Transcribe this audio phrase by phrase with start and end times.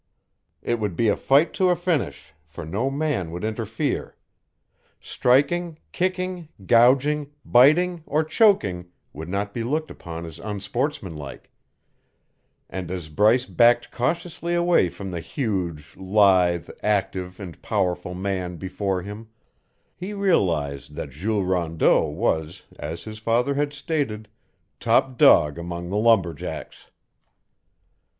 [0.63, 4.15] It would be a fight to a finish, for no man would interfere;
[4.99, 11.51] striking, kicking, gouging, biting, or choking would not be looked upon as unsportsmanlike;
[12.67, 19.03] and as Bryce backed cautiously away from the huge, lithe, active, and powerful man before
[19.03, 19.29] him,
[19.95, 24.29] he realized that Jules Rondeau was, as his father had stated,
[24.79, 26.87] "top dog among the lumberjacks."